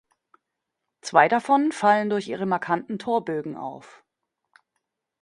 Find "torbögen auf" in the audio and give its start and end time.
2.97-4.03